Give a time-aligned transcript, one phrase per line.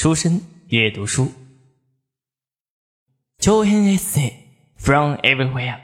[0.00, 1.26] 书生阅读书，
[3.40, 4.32] 長編エッセイ
[4.80, 5.78] From Everywhere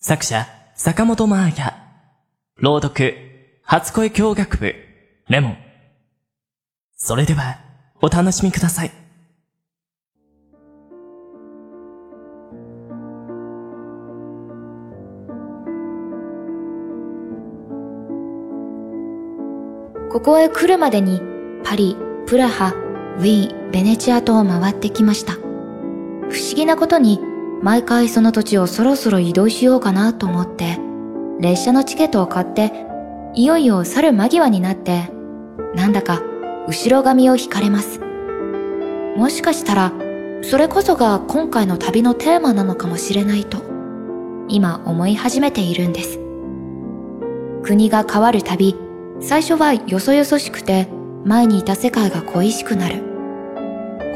[0.00, 1.74] 作者坂本真綾
[2.56, 3.14] 朗読
[3.62, 4.74] 初恋教学部
[5.28, 5.58] レモン。
[6.96, 7.60] それでは
[8.02, 8.90] お楽しみください。
[20.10, 21.20] ここへ来るまでに
[21.62, 21.96] パリ、
[22.26, 22.74] プラハ、
[23.18, 25.32] ウィーン、ベネチアと回ってきました。
[26.30, 27.20] 不思議なことに
[27.62, 30.78] 毎回その土地をそろそろ移動しようかなと思って
[31.40, 32.86] 列車のチケットを買って
[33.34, 35.10] いよいよ去る間際になって
[35.74, 36.22] なんだか
[36.68, 38.00] 後ろ髪を引かれます。
[39.16, 39.92] もしかしたら
[40.42, 43.58] それこそが今回の旅のテーマなのかもしれないと
[44.48, 46.20] 今思い始めているんです。
[47.64, 48.76] 国が変わる旅
[49.20, 50.88] 最初はよそよそしくて
[51.24, 53.07] 前にいた世界が恋しくなる。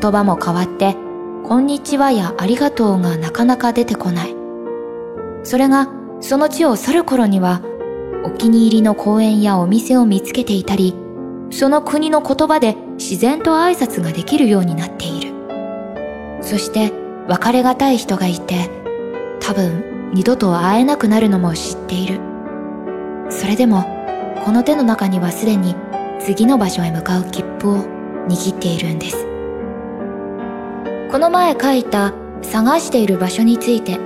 [0.00, 0.96] 言葉も変わって、
[1.44, 4.34] こんにちはやありがとうがなかなか出てこない。
[5.44, 5.88] それが
[6.20, 7.60] その地を去る頃には、
[8.24, 10.96] お気に入りの公園やお店を見つけていたり、
[11.50, 15.32] その国の言葉で自然と挨拶ができるようになっている。
[16.40, 16.92] そして
[17.28, 18.70] 別れがたい人がいて、
[19.40, 22.20] 多分二度と会えなくなるのも知っている。
[23.28, 23.84] それでも、
[24.44, 25.76] この手の中にはすでに
[26.20, 27.84] 次の場所へ向かう切符を
[28.28, 29.33] 握っているんです。
[31.14, 32.12] この前書いた
[32.42, 33.98] 探している場所について、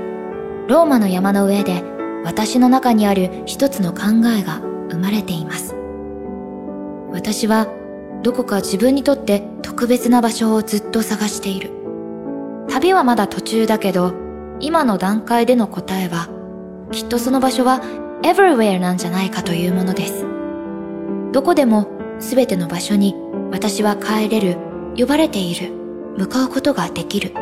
[0.68, 1.82] ローマの山の上で
[2.22, 4.00] 私の中にある一つの考
[4.38, 4.58] えが
[4.90, 5.74] 生まれています。
[7.10, 7.66] 私は
[8.22, 11.70] どこか自分にとって特別な場所をずっと探している。
[12.68, 14.12] 旅はまだ途中だけど、
[14.60, 16.28] 今の段階での答えは、
[16.92, 17.80] きっとその場所は
[18.20, 20.26] everywhere なんじゃないかというものです。
[21.32, 23.14] どこでもすべての場所に
[23.50, 24.58] 私は帰れる、
[24.94, 25.78] 呼ばれている、
[26.18, 27.32] 向かうことができる。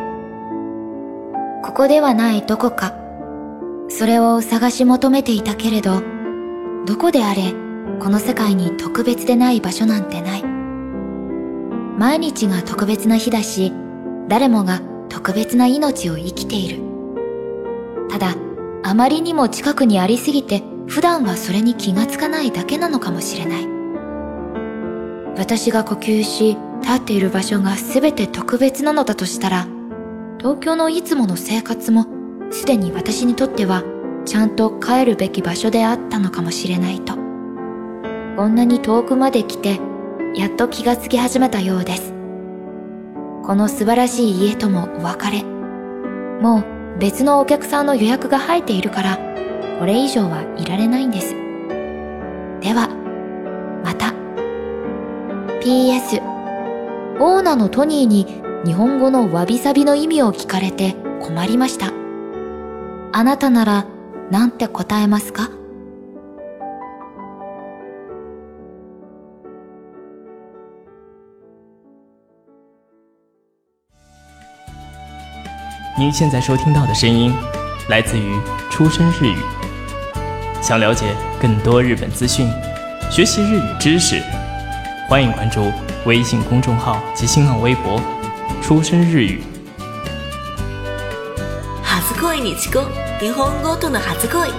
[1.63, 2.93] ここではないどこか、
[3.89, 6.03] それを探し求めていたけれど、
[6.85, 7.53] どこであれ、
[7.99, 10.43] この世界に特別でない場所なんてない。
[11.97, 13.73] 毎日が特別な日だし、
[14.27, 16.83] 誰もが特別な命を生きている。
[18.11, 18.35] ただ、
[18.83, 23.76] あまりにも近くにありすぎて、普段はそれに気がつかないだけなのかもしれない。
[25.37, 29.67] 私が呼吸し、立っている場所が全て特別なのだとしたら、
[30.39, 32.07] 東京のいつもの生活も、
[32.51, 33.83] すでに私にとっては、
[34.25, 37.13] ちゃんと帰るべき場所であったのかもしれないと。
[38.35, 39.79] こんなに遠くまで来て、
[40.35, 42.13] やっと気がつき始めたようです。
[43.43, 45.43] この素晴らしい家ともお別れ。
[46.41, 49.19] もう別のお客さんの予約が入っているから、
[49.79, 51.35] これ以上はいられないんです。
[52.61, 52.89] では、
[55.67, 56.21] PS
[57.19, 58.25] オーナーのトニーに
[58.65, 61.91] 日本語のわびさびの意味を聞かれて困りました。
[63.11, 63.85] あなたなら
[64.31, 65.49] なんて答えますか？
[75.97, 77.33] 您现在收听到的声音
[77.89, 78.39] 来自于
[78.71, 79.35] 出生日语。
[80.61, 82.47] 想了解更多日本资讯，
[83.11, 84.23] 学习日语知识，
[85.08, 85.70] 欢迎关注
[86.06, 88.00] 微信公众号及新浪微博“
[88.62, 89.42] 出生日语
[91.84, 92.88] 初恋に遅刻
[93.20, 94.50] 日本語との初恋